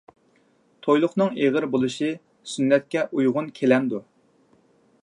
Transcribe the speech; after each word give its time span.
تويلۇقنىڭ 0.87 1.37
ئېغىر 1.43 1.67
بولۇشى 1.75 2.09
سۈننەتكە 2.55 3.05
ئۇيغۇن 3.11 3.53
كېلەمدۇ؟ 3.61 4.03